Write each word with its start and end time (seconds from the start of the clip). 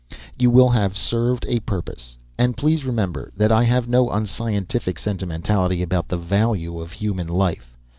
You 0.35 0.49
will 0.49 0.69
have 0.69 0.97
served 0.97 1.45
a 1.47 1.59
purpose. 1.59 2.17
And 2.35 2.57
please 2.57 2.85
remember 2.85 3.31
that 3.37 3.51
I 3.51 3.65
have 3.65 3.87
no 3.87 4.09
unscientific 4.09 4.97
sentimentality 4.97 5.83
about 5.83 6.07
the 6.07 6.17
value 6.17 6.79
of 6.79 6.91
human 6.91 7.27
life. 7.27 7.77